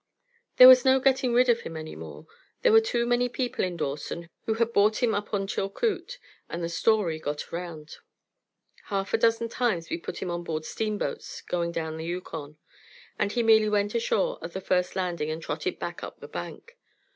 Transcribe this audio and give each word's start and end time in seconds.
There 0.57 0.67
was 0.67 0.83
no 0.83 0.99
getting 0.99 1.31
rid 1.31 1.47
of 1.47 1.61
him 1.61 1.77
any 1.77 1.95
more. 1.95 2.25
There 2.63 2.71
were 2.71 2.81
too 2.81 3.05
many 3.05 3.29
people 3.29 3.63
in 3.63 3.77
Dawson 3.77 4.31
who 4.47 4.55
had 4.55 4.73
bought 4.73 5.03
him 5.03 5.13
up 5.13 5.31
on 5.31 5.45
Chilcoot, 5.45 6.17
and 6.49 6.63
the 6.63 6.69
story 6.69 7.19
got 7.19 7.53
around. 7.53 7.97
Half 8.85 9.13
a 9.13 9.19
dozen 9.19 9.47
times 9.47 9.91
we 9.91 9.99
put 9.99 10.17
him 10.19 10.31
on 10.31 10.43
board 10.43 10.65
steamboats 10.65 11.41
going 11.41 11.71
down 11.71 11.97
the 11.97 12.05
Yukon; 12.05 12.57
but 13.19 13.31
he 13.33 13.43
merely 13.43 13.69
went 13.69 13.93
ashore 13.93 14.39
at 14.41 14.53
the 14.53 14.59
first 14.59 14.95
landing 14.95 15.29
and 15.29 15.39
trotted 15.39 15.77
back 15.77 16.03
up 16.03 16.19
the 16.19 16.27
bank. 16.27 16.79